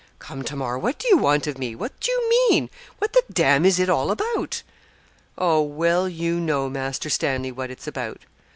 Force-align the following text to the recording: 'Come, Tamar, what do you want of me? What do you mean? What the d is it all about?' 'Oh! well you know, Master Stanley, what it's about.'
'Come, 0.17 0.41
Tamar, 0.41 0.79
what 0.79 0.97
do 0.97 1.07
you 1.09 1.17
want 1.19 1.45
of 1.45 1.59
me? 1.59 1.75
What 1.75 1.99
do 1.99 2.09
you 2.11 2.27
mean? 2.27 2.71
What 2.97 3.13
the 3.13 3.21
d 3.31 3.43
is 3.67 3.77
it 3.77 3.87
all 3.87 4.09
about?' 4.09 4.63
'Oh! 5.37 5.61
well 5.61 6.09
you 6.09 6.39
know, 6.39 6.71
Master 6.71 7.07
Stanley, 7.07 7.51
what 7.51 7.69
it's 7.69 7.85
about.' 7.85 8.25